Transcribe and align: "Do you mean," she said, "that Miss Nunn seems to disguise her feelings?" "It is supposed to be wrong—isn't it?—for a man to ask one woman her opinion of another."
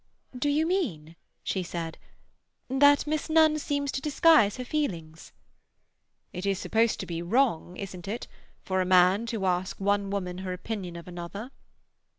"Do 0.35 0.49
you 0.49 0.65
mean," 0.65 1.15
she 1.43 1.61
said, 1.61 1.99
"that 2.69 3.05
Miss 3.05 3.29
Nunn 3.29 3.59
seems 3.59 3.91
to 3.91 4.01
disguise 4.01 4.57
her 4.57 4.65
feelings?" 4.65 5.31
"It 6.33 6.43
is 6.43 6.57
supposed 6.57 6.99
to 7.01 7.05
be 7.05 7.21
wrong—isn't 7.21 8.07
it?—for 8.07 8.81
a 8.81 8.83
man 8.83 9.27
to 9.27 9.45
ask 9.45 9.77
one 9.79 10.09
woman 10.09 10.39
her 10.39 10.53
opinion 10.53 10.95
of 10.95 11.07
another." 11.07 11.51